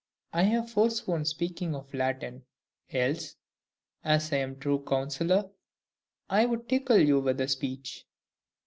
[0.33, 2.43] I have forsworn speaking of Latin,
[2.91, 3.35] else,
[4.03, 5.51] as I am true counsellor,
[6.27, 8.07] I'd tickle you with a speech.